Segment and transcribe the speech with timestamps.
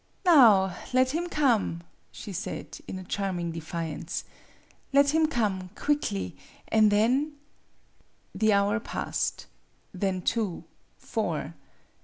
[0.25, 4.23] "Now let him come," she said, in a charming defiance
[4.93, 6.35] ''let him come quickly
[6.69, 7.33] an' then"
[8.41, 9.45] The hour passed.
[9.93, 10.63] Then two
[10.97, 11.53] four.